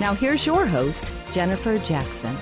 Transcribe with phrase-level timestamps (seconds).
[0.00, 2.36] Now here's your host, Jennifer Jackson.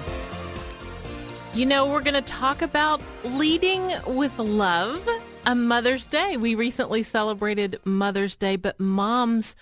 [1.55, 5.09] You know, we're going to talk about leading with love,
[5.47, 6.37] a Mother's Day.
[6.37, 9.57] We recently celebrated Mother's Day, but moms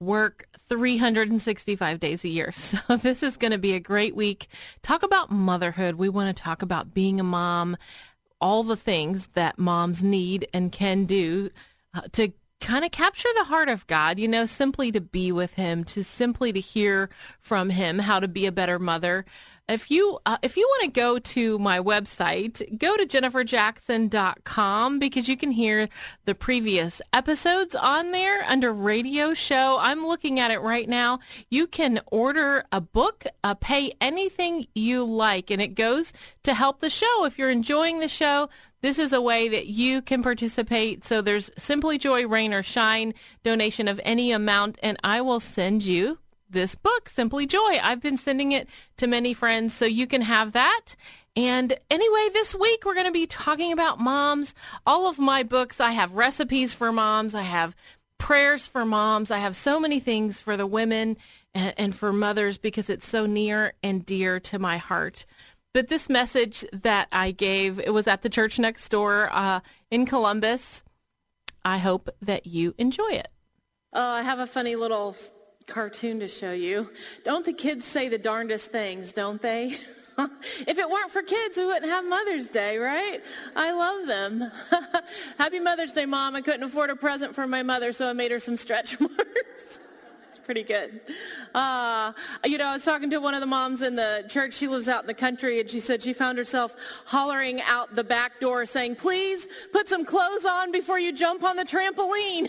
[0.00, 2.50] work 365 days a year.
[2.56, 4.48] So this is going to be a great week.
[4.82, 5.96] Talk about motherhood.
[5.96, 7.76] We want to talk about being a mom,
[8.40, 11.50] all the things that moms need and can do
[11.92, 12.32] uh, to
[12.64, 16.02] kind of capture the heart of God, you know, simply to be with him, to
[16.02, 19.26] simply to hear from him how to be a better mother.
[19.66, 25.26] If you uh, if you want to go to my website, go to jenniferjackson.com because
[25.26, 25.88] you can hear
[26.26, 29.78] the previous episodes on there under radio show.
[29.80, 31.20] I'm looking at it right now.
[31.48, 36.80] You can order a book, uh, pay anything you like, and it goes to help
[36.80, 37.24] the show.
[37.24, 38.50] If you're enjoying the show,
[38.82, 41.04] this is a way that you can participate.
[41.04, 45.82] So there's Simply Joy, Rain or Shine donation of any amount, and I will send
[45.84, 47.78] you this book, Simply Joy.
[47.82, 50.96] I've been sending it to many friends, so you can have that.
[51.36, 54.54] And anyway, this week we're going to be talking about moms.
[54.86, 57.34] All of my books, I have recipes for moms.
[57.34, 57.74] I have
[58.18, 59.30] prayers for moms.
[59.30, 61.16] I have so many things for the women
[61.52, 65.26] and, and for mothers because it's so near and dear to my heart.
[65.72, 69.58] But this message that I gave, it was at the church next door uh,
[69.90, 70.84] in Columbus.
[71.64, 73.28] I hope that you enjoy it.
[73.92, 75.16] Uh, I have a funny little
[75.66, 76.90] cartoon to show you.
[77.24, 79.76] Don't the kids say the darndest things, don't they?
[80.66, 83.20] if it weren't for kids, we wouldn't have Mother's Day, right?
[83.56, 84.50] I love them.
[85.38, 86.36] Happy Mother's Day, Mom.
[86.36, 89.80] I couldn't afford a present for my mother, so I made her some stretch marks.
[90.28, 91.00] it's pretty good.
[91.54, 92.12] Uh,
[92.44, 94.54] you know, I was talking to one of the moms in the church.
[94.54, 96.76] She lives out in the country, and she said she found herself
[97.06, 101.56] hollering out the back door saying, please put some clothes on before you jump on
[101.56, 102.48] the trampoline.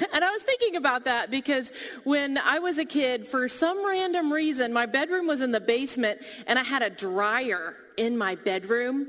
[0.12, 1.72] and I was thinking about that because
[2.04, 6.20] when I was a kid, for some random reason, my bedroom was in the basement
[6.46, 9.06] and I had a dryer in my bedroom.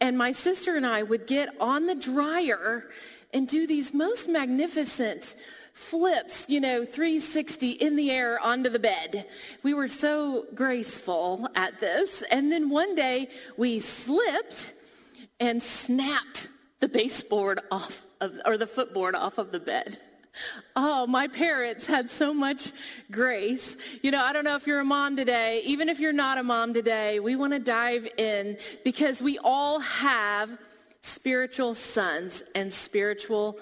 [0.00, 2.88] And my sister and I would get on the dryer
[3.32, 5.34] and do these most magnificent
[5.72, 9.26] flips, you know, 360 in the air onto the bed.
[9.62, 12.22] We were so graceful at this.
[12.30, 14.72] And then one day we slipped
[15.38, 16.48] and snapped
[16.80, 19.98] the baseboard off of, or the footboard off of the bed.
[20.74, 22.72] Oh, my parents had so much
[23.10, 23.76] grace.
[24.02, 25.62] You know, I don't know if you're a mom today.
[25.64, 29.80] Even if you're not a mom today, we want to dive in because we all
[29.80, 30.58] have
[31.00, 33.58] spiritual sons and spiritual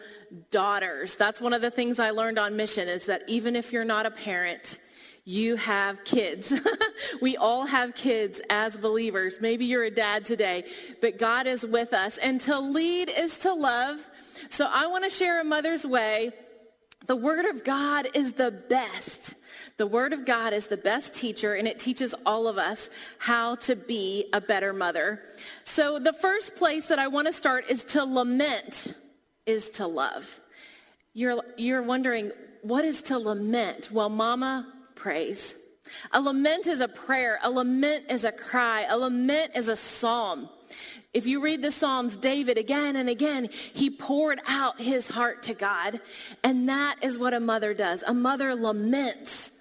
[0.50, 1.16] daughters.
[1.16, 4.06] That's one of the things I learned on mission is that even if you're not
[4.06, 4.78] a parent,
[5.24, 6.52] you have kids.
[7.20, 9.40] we all have kids as believers.
[9.40, 10.64] Maybe you're a dad today,
[11.00, 12.18] but God is with us.
[12.18, 14.10] And to lead is to love.
[14.50, 16.32] So I want to share a mother's way.
[17.06, 19.34] The Word of God is the best.
[19.76, 22.88] The Word of God is the best teacher, and it teaches all of us
[23.18, 25.20] how to be a better mother.
[25.64, 28.94] So the first place that I want to start is to lament
[29.46, 30.40] is to love.
[31.12, 32.32] You're, you're wondering,
[32.62, 33.90] what is to lament?
[33.92, 35.56] Well, Mama prays.
[36.12, 37.38] A lament is a prayer.
[37.42, 38.86] A lament is a cry.
[38.88, 40.48] A lament is a psalm.
[41.12, 45.54] If you read the Psalms, David again and again, he poured out his heart to
[45.54, 46.00] God.
[46.42, 48.02] And that is what a mother does.
[48.02, 49.52] A mother laments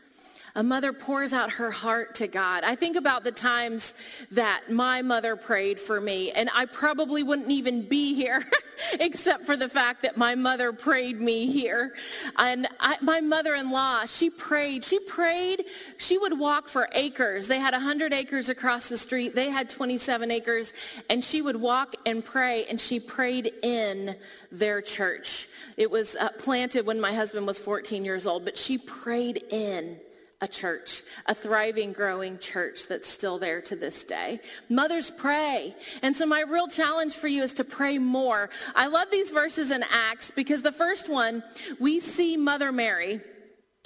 [0.55, 2.63] a mother pours out her heart to God.
[2.63, 3.95] I think about the times
[4.31, 8.47] that my mother prayed for me, and I probably wouldn't even be here
[8.99, 11.95] except for the fact that my mother prayed me here.
[12.37, 14.85] And I, my mother-in-law, she prayed.
[14.85, 15.65] She prayed.
[15.97, 17.47] She would walk for acres.
[17.47, 19.33] They had 100 acres across the street.
[19.33, 20.73] They had 27 acres.
[21.09, 24.15] And she would walk and pray, and she prayed in
[24.51, 25.47] their church.
[25.77, 29.97] It was uh, planted when my husband was 14 years old, but she prayed in
[30.41, 34.39] a church, a thriving, growing church that's still there to this day.
[34.69, 35.75] Mothers pray.
[36.01, 38.49] And so my real challenge for you is to pray more.
[38.75, 41.43] I love these verses in Acts because the first one,
[41.79, 43.21] we see Mother Mary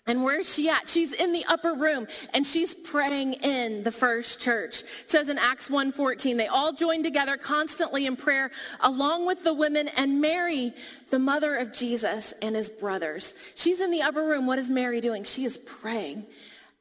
[0.07, 0.87] and where's she at?
[0.87, 4.81] She's in the upper room and she's praying in the first church.
[4.81, 8.49] It says in Acts 1.14, they all joined together constantly in prayer
[8.79, 10.73] along with the women and Mary,
[11.09, 13.35] the mother of Jesus and his brothers.
[13.55, 14.47] She's in the upper room.
[14.47, 15.25] What is Mary doing?
[15.25, 16.25] She is praying.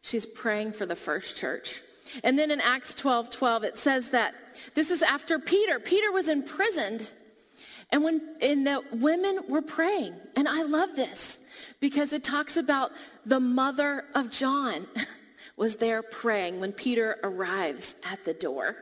[0.02, 1.82] She's praying for the first church.
[2.23, 4.34] And then in Acts 12, 12, it says that
[4.75, 5.81] this is after Peter.
[5.81, 7.11] Peter was imprisoned
[7.91, 10.15] and when in the women were praying.
[10.35, 11.38] And I love this
[11.81, 12.93] because it talks about
[13.25, 14.87] the mother of John
[15.56, 18.77] was there praying when Peter arrives at the door.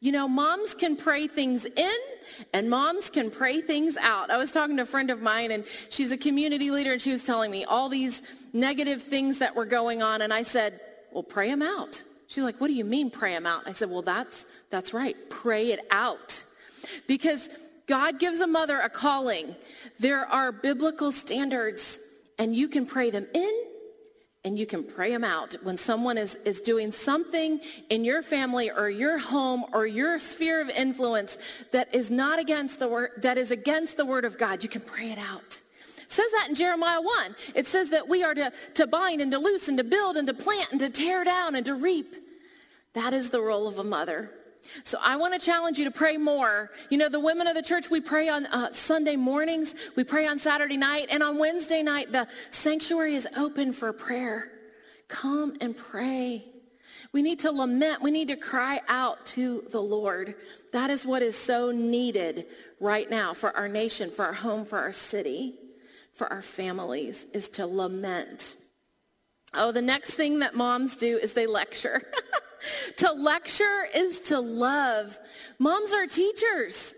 [0.00, 1.96] You know, moms can pray things in
[2.52, 4.30] and moms can pray things out.
[4.30, 7.12] I was talking to a friend of mine and she's a community leader and she
[7.12, 10.80] was telling me all these negative things that were going on and I said,
[11.12, 12.02] well, pray them out.
[12.26, 13.62] She's like, what do you mean pray them out?
[13.66, 15.16] I said, well, that's, that's right.
[15.30, 16.44] Pray it out.
[17.06, 17.48] Because
[17.86, 19.54] God gives a mother a calling.
[19.98, 22.00] There are biblical standards
[22.38, 23.64] and you can pray them in
[24.44, 25.56] and you can pray them out.
[25.62, 27.60] When someone is, is doing something
[27.90, 31.38] in your family or your home or your sphere of influence
[31.72, 34.82] that is not against the word, that is against the word of God, you can
[34.82, 35.60] pray it out.
[35.98, 37.36] It says that in Jeremiah 1.
[37.56, 40.28] It says that we are to, to bind and to loose and to build and
[40.28, 42.14] to plant and to tear down and to reap.
[42.92, 44.30] That is the role of a mother.
[44.84, 46.70] So I want to challenge you to pray more.
[46.90, 50.26] You know, the women of the church, we pray on uh, Sunday mornings, we pray
[50.26, 54.50] on Saturday night, and on Wednesday night, the sanctuary is open for prayer.
[55.08, 56.44] Come and pray.
[57.12, 58.02] We need to lament.
[58.02, 60.34] We need to cry out to the Lord.
[60.72, 62.46] That is what is so needed
[62.80, 65.54] right now for our nation, for our home, for our city,
[66.12, 68.56] for our families, is to lament.
[69.54, 72.02] Oh, the next thing that moms do is they lecture.
[72.98, 75.18] to lecture is to love.
[75.58, 76.94] Moms are teachers.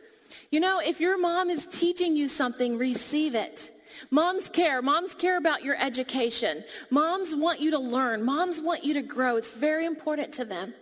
[0.50, 3.70] You know, if your mom is teaching you something, receive it.
[4.10, 4.80] Moms care.
[4.80, 6.64] Moms care about your education.
[6.90, 8.24] Moms want you to learn.
[8.24, 9.36] Moms want you to grow.
[9.36, 10.74] It's very important to them.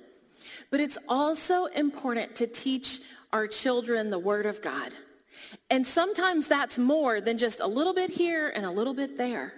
[0.71, 3.01] But it's also important to teach
[3.33, 4.93] our children the Word of God.
[5.71, 9.55] And sometimes that's more than just a little bit here and a little bit there.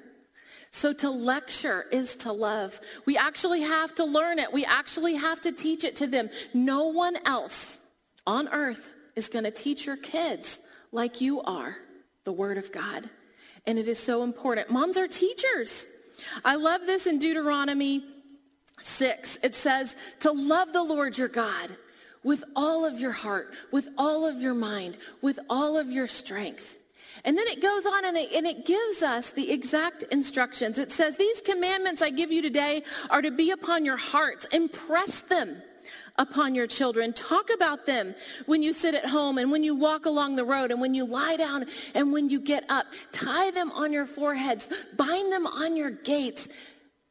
[0.70, 2.80] So to lecture is to love.
[3.06, 4.52] We actually have to learn it.
[4.52, 6.30] We actually have to teach it to them.
[6.52, 7.80] No one else
[8.26, 10.60] on earth is going to teach your kids
[10.92, 11.76] like you are
[12.24, 13.08] the Word of God.
[13.66, 14.70] And it is so important.
[14.70, 15.88] Moms are teachers.
[16.44, 18.04] I love this in Deuteronomy
[18.80, 19.38] 6.
[19.42, 21.76] It says to love the Lord your God
[22.22, 26.76] with all of your heart, with all of your mind, with all of your strength.
[27.24, 30.78] And then it goes on and it, and it gives us the exact instructions.
[30.78, 34.46] It says, these commandments I give you today are to be upon your hearts.
[34.46, 35.62] Impress them
[36.16, 37.12] upon your children.
[37.12, 38.14] Talk about them
[38.46, 41.06] when you sit at home and when you walk along the road and when you
[41.06, 42.86] lie down and when you get up.
[43.12, 44.68] Tie them on your foreheads.
[44.96, 46.48] Bind them on your gates.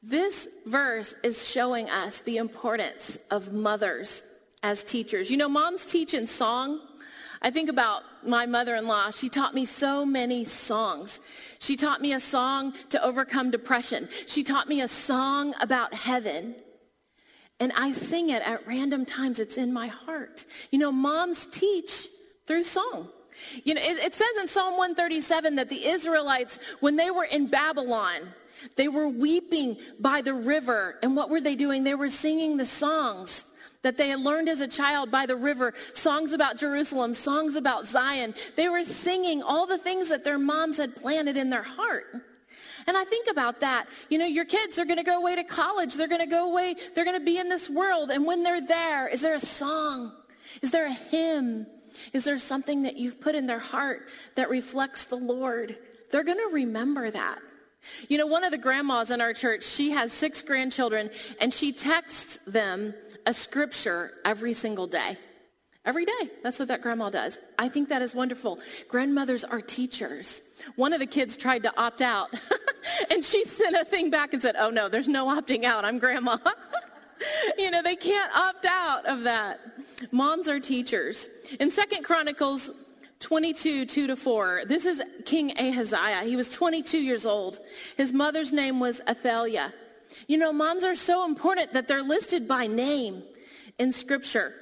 [0.03, 4.23] This verse is showing us the importance of mothers
[4.61, 5.31] as teachers.
[5.31, 6.79] You know, moms teach in song.
[7.41, 9.11] I think about my mother-in-law.
[9.11, 11.21] She taught me so many songs.
[11.59, 14.09] She taught me a song to overcome depression.
[14.25, 16.55] She taught me a song about heaven.
[17.59, 19.39] And I sing it at random times.
[19.39, 20.45] It's in my heart.
[20.71, 22.07] You know, moms teach
[22.45, 23.09] through song.
[23.63, 27.47] You know, it, it says in Psalm 137 that the Israelites, when they were in
[27.47, 28.33] Babylon,
[28.75, 30.97] they were weeping by the river.
[31.03, 31.83] And what were they doing?
[31.83, 33.45] They were singing the songs
[33.81, 37.85] that they had learned as a child by the river, songs about Jerusalem, songs about
[37.85, 38.33] Zion.
[38.55, 42.05] They were singing all the things that their moms had planted in their heart.
[42.87, 43.87] And I think about that.
[44.09, 45.95] You know, your kids, they're going to go away to college.
[45.95, 46.75] They're going to go away.
[46.95, 48.11] They're going to be in this world.
[48.11, 50.13] And when they're there, is there a song?
[50.61, 51.67] Is there a hymn?
[52.13, 55.77] Is there something that you've put in their heart that reflects the Lord?
[56.11, 57.39] They're going to remember that.
[58.07, 61.71] You know, one of the grandmas in our church, she has six grandchildren, and she
[61.71, 62.93] texts them
[63.27, 65.17] a scripture every single day.
[65.85, 66.31] Every day.
[66.43, 67.37] That's what that grandma does.
[67.59, 68.59] I think that is wonderful.
[68.87, 70.41] Grandmothers are teachers.
[70.75, 72.33] One of the kids tried to opt out
[73.11, 75.85] and she sent a thing back and said, oh no, there's no opting out.
[75.85, 76.37] I'm grandma.
[77.57, 79.59] you know, they can't opt out of that.
[80.11, 81.29] Moms are teachers.
[81.59, 82.71] In Second Chronicles
[83.19, 86.23] 22, 2 to 4, this is King Ahaziah.
[86.23, 87.59] He was 22 years old.
[87.97, 89.73] His mother's name was Athaliah.
[90.27, 93.23] You know, moms are so important that they're listed by name
[93.77, 94.53] in Scripture.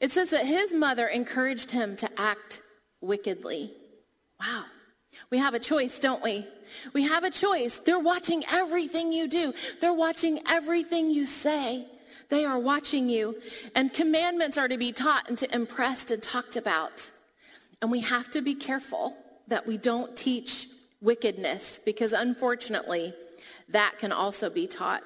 [0.00, 2.62] It says that his mother encouraged him to act
[3.00, 3.72] wickedly.
[4.40, 4.64] Wow.
[5.30, 6.46] We have a choice, don't we?
[6.92, 7.78] We have a choice.
[7.78, 9.54] They're watching everything you do.
[9.80, 11.86] They're watching everything you say.
[12.28, 13.36] They are watching you.
[13.74, 17.10] And commandments are to be taught and to impressed and talked about.
[17.80, 19.16] And we have to be careful
[19.48, 20.68] that we don't teach
[21.00, 23.14] wickedness because unfortunately
[23.68, 25.02] that can also be taught.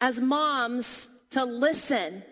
[0.00, 2.22] As moms, to listen,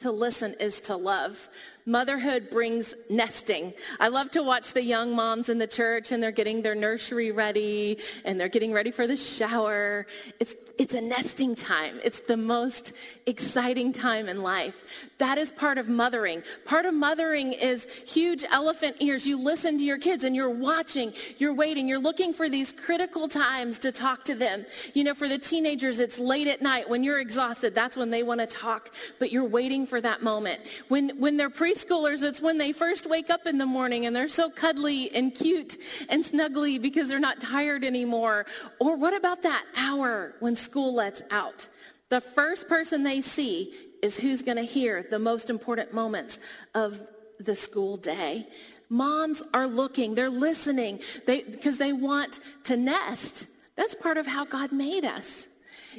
[0.00, 1.48] to listen is to love.
[1.86, 3.72] Motherhood brings nesting.
[3.98, 7.32] I love to watch the young moms in the church and they're getting their nursery
[7.32, 10.06] ready and they're getting ready for the shower.
[10.38, 12.00] It's, it's a nesting time.
[12.04, 12.92] It's the most
[13.26, 15.08] exciting time in life.
[15.18, 16.42] That is part of mothering.
[16.64, 19.26] Part of mothering is huge elephant ears.
[19.26, 23.28] You listen to your kids and you're watching, you're waiting, you're looking for these critical
[23.28, 24.64] times to talk to them.
[24.94, 27.74] You know, for the teenagers, it's late at night when you're exhausted.
[27.74, 30.60] That's when they want to talk, but you're waiting for that moment.
[30.88, 34.28] When, when they're preschoolers, it's when they first wake up in the morning and they're
[34.28, 35.76] so cuddly and cute
[36.08, 38.46] and snuggly because they're not tired anymore.
[38.78, 41.68] Or what about that hour when school lets out?
[42.08, 46.38] The first person they see is who's going to hear the most important moments
[46.74, 47.00] of
[47.38, 48.46] the school day.
[48.88, 53.46] Moms are looking, they're listening they, because they want to nest.
[53.76, 55.46] That's part of how God made us.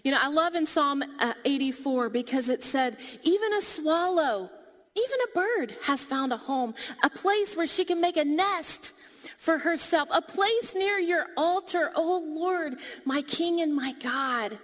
[0.04, 4.50] You know, I love in Psalm uh, 84 because it said, even a swallow
[4.95, 8.93] even a bird has found a home, a place where she can make a nest
[9.38, 14.57] for herself, a place near your altar, oh Lord, my King and my God.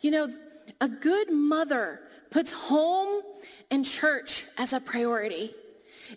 [0.00, 0.28] You know,
[0.80, 2.00] a good mother
[2.30, 3.22] puts home
[3.70, 5.50] and church as a priority.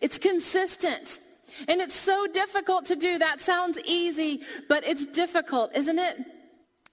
[0.01, 1.19] It's consistent.
[1.67, 3.17] And it's so difficult to do.
[3.17, 6.17] That sounds easy, but it's difficult, isn't it?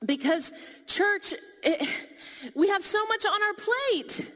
[0.04, 0.52] Because
[0.86, 1.88] church, it,
[2.54, 4.30] we have so much on our plate.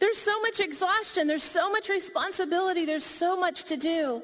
[0.00, 1.26] There's so much exhaustion.
[1.26, 2.84] There's so much responsibility.
[2.84, 4.22] There's so much to do.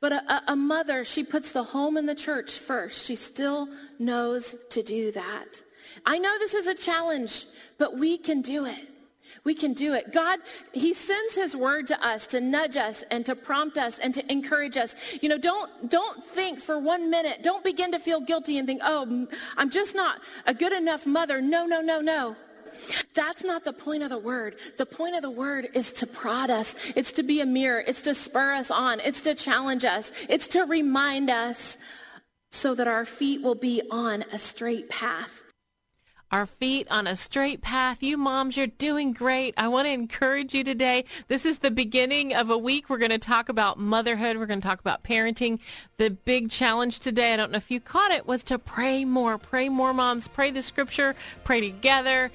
[0.00, 3.04] But a, a, mother, she puts the home and the church first.
[3.06, 5.62] She still knows to do that.
[6.04, 7.46] I know this is a challenge,
[7.78, 8.88] but we can do it.
[9.44, 10.12] We can do it.
[10.12, 10.40] God,
[10.72, 14.32] he sends his word to us to nudge us and to prompt us and to
[14.32, 14.94] encourage us.
[15.22, 18.80] You know, don't, don't think for one minute, don't begin to feel guilty and think,
[18.84, 21.40] oh, I'm just not a good enough mother.
[21.40, 22.36] No, no, no, no.
[23.14, 24.56] That's not the point of the word.
[24.76, 26.92] The point of the word is to prod us.
[26.96, 27.82] It's to be a mirror.
[27.86, 29.00] It's to spur us on.
[29.00, 30.12] It's to challenge us.
[30.28, 31.78] It's to remind us
[32.50, 35.42] so that our feet will be on a straight path
[36.32, 38.02] our feet on a straight path.
[38.02, 39.54] You moms, you're doing great.
[39.56, 41.04] I want to encourage you today.
[41.28, 42.90] This is the beginning of a week.
[42.90, 44.36] We're going to talk about motherhood.
[44.36, 45.60] We're going to talk about parenting.
[45.98, 49.38] The big challenge today, I don't know if you caught it, was to pray more.
[49.38, 50.26] Pray more, moms.
[50.28, 51.14] Pray the scripture.
[51.44, 52.30] Pray together.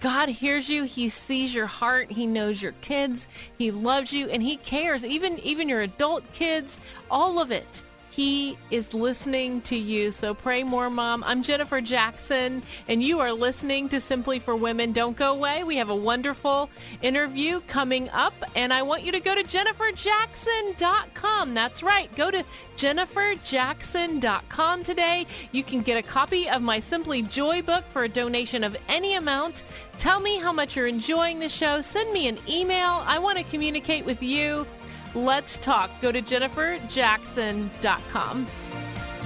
[0.00, 0.84] God hears you.
[0.84, 2.10] He sees your heart.
[2.10, 3.28] He knows your kids.
[3.56, 5.04] He loves you and he cares.
[5.04, 6.78] Even even your adult kids,
[7.10, 7.82] all of it.
[8.18, 10.10] He is listening to you.
[10.10, 11.22] So pray more, Mom.
[11.22, 14.90] I'm Jennifer Jackson, and you are listening to Simply for Women.
[14.90, 15.62] Don't go away.
[15.62, 16.68] We have a wonderful
[17.00, 21.54] interview coming up, and I want you to go to jenniferjackson.com.
[21.54, 22.12] That's right.
[22.16, 22.42] Go to
[22.76, 25.24] jenniferjackson.com today.
[25.52, 29.14] You can get a copy of my Simply Joy book for a donation of any
[29.14, 29.62] amount.
[29.96, 31.80] Tell me how much you're enjoying the show.
[31.80, 33.04] Send me an email.
[33.06, 34.66] I want to communicate with you.
[35.14, 35.90] Let's talk.
[36.00, 38.46] Go to jenniferjackson.com.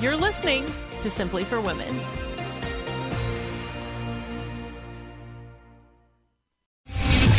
[0.01, 0.65] You're listening
[1.03, 2.22] to Simply for Women.